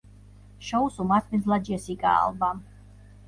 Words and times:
შოუს 0.69 0.95
უმასპინძლა 1.03 1.59
ჯესიკა 1.69 2.13
ალბამ. 2.23 2.65